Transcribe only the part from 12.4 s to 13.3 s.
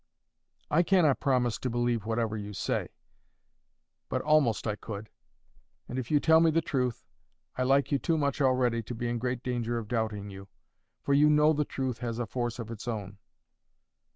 of its own."